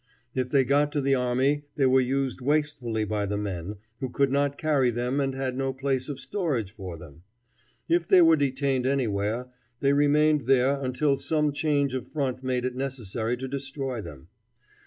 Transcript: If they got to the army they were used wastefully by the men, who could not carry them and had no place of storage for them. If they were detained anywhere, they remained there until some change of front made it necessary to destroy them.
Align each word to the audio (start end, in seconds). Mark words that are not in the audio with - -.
If 0.33 0.49
they 0.49 0.65
got 0.65 0.91
to 0.93 0.99
the 1.01 1.13
army 1.13 1.65
they 1.75 1.85
were 1.85 2.01
used 2.01 2.41
wastefully 2.41 3.05
by 3.05 3.27
the 3.27 3.37
men, 3.37 3.75
who 3.99 4.09
could 4.09 4.31
not 4.31 4.57
carry 4.57 4.89
them 4.89 5.19
and 5.19 5.35
had 5.35 5.55
no 5.55 5.73
place 5.73 6.09
of 6.09 6.19
storage 6.19 6.71
for 6.71 6.97
them. 6.97 7.21
If 7.87 8.07
they 8.07 8.23
were 8.23 8.35
detained 8.35 8.87
anywhere, 8.87 9.49
they 9.79 9.93
remained 9.93 10.47
there 10.47 10.81
until 10.83 11.17
some 11.17 11.53
change 11.53 11.93
of 11.93 12.07
front 12.07 12.43
made 12.43 12.65
it 12.65 12.73
necessary 12.75 13.37
to 13.37 13.47
destroy 13.47 14.01
them. 14.01 14.29